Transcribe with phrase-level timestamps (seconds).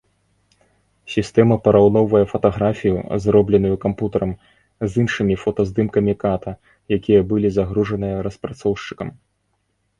[1.15, 4.33] Сістэма параўноўвае фатаграфію, зробленую кампутарам,
[4.89, 6.51] з іншымі фотаздымкамі ката,
[7.01, 9.09] якія былі загружаныя распрацоўшчыкам.